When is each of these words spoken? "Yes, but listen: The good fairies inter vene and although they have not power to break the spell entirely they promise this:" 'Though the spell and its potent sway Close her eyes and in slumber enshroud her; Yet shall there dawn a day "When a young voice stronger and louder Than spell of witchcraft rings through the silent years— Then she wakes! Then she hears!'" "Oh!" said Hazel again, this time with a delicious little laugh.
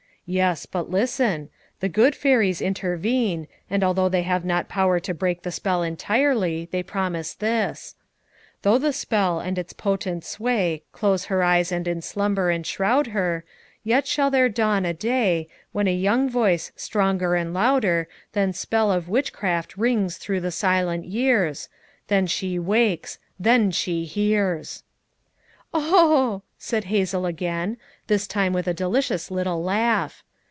"Yes, 0.27 0.65
but 0.65 0.89
listen: 0.89 1.49
The 1.81 1.89
good 1.89 2.15
fairies 2.15 2.61
inter 2.61 2.95
vene 2.95 3.49
and 3.69 3.83
although 3.83 4.07
they 4.07 4.21
have 4.21 4.45
not 4.45 4.69
power 4.69 4.97
to 4.97 5.13
break 5.13 5.41
the 5.41 5.51
spell 5.51 5.83
entirely 5.83 6.69
they 6.71 6.83
promise 6.83 7.33
this:" 7.33 7.95
'Though 8.61 8.77
the 8.77 8.93
spell 8.93 9.41
and 9.41 9.57
its 9.57 9.73
potent 9.73 10.23
sway 10.23 10.83
Close 10.93 11.25
her 11.25 11.43
eyes 11.43 11.69
and 11.73 11.85
in 11.85 12.01
slumber 12.01 12.49
enshroud 12.49 13.07
her; 13.07 13.43
Yet 13.83 14.07
shall 14.07 14.31
there 14.31 14.47
dawn 14.47 14.85
a 14.85 14.93
day 14.93 15.49
"When 15.73 15.87
a 15.89 15.93
young 15.93 16.29
voice 16.29 16.71
stronger 16.77 17.35
and 17.35 17.53
louder 17.53 18.07
Than 18.31 18.53
spell 18.53 18.89
of 18.89 19.09
witchcraft 19.09 19.75
rings 19.75 20.15
through 20.17 20.39
the 20.39 20.51
silent 20.51 21.03
years— 21.03 21.67
Then 22.09 22.25
she 22.25 22.57
wakes! 22.57 23.17
Then 23.37 23.69
she 23.71 24.05
hears!'" 24.05 24.83
"Oh!" 25.73 26.43
said 26.57 26.83
Hazel 26.85 27.25
again, 27.25 27.77
this 28.07 28.27
time 28.27 28.51
with 28.53 28.67
a 28.67 28.73
delicious 28.73 29.31
little 29.31 29.63
laugh. 29.63 30.23